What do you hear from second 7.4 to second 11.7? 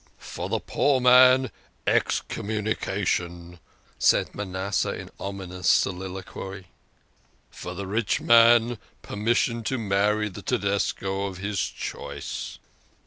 For the rich man permission to marry the Tedesco of his